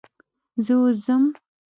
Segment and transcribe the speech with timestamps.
[0.65, 1.23] زه اوس ځم.